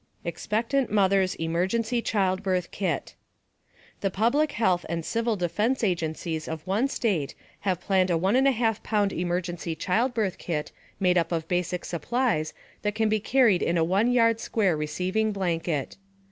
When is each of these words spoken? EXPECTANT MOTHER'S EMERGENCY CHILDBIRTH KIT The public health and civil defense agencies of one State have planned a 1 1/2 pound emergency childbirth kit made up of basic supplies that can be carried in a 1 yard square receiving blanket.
EXPECTANT 0.25 0.91
MOTHER'S 0.91 1.35
EMERGENCY 1.39 2.01
CHILDBIRTH 2.01 2.71
KIT 2.71 3.13
The 3.99 4.09
public 4.09 4.53
health 4.53 4.83
and 4.89 5.05
civil 5.05 5.35
defense 5.35 5.83
agencies 5.83 6.47
of 6.47 6.65
one 6.65 6.87
State 6.87 7.35
have 7.59 7.79
planned 7.79 8.09
a 8.09 8.17
1 8.17 8.33
1/2 8.33 8.81
pound 8.81 9.13
emergency 9.13 9.75
childbirth 9.75 10.39
kit 10.39 10.71
made 10.99 11.19
up 11.19 11.31
of 11.31 11.47
basic 11.47 11.85
supplies 11.85 12.51
that 12.81 12.95
can 12.95 13.09
be 13.09 13.19
carried 13.19 13.61
in 13.61 13.77
a 13.77 13.83
1 13.83 14.11
yard 14.11 14.39
square 14.39 14.75
receiving 14.75 15.31
blanket. 15.31 15.97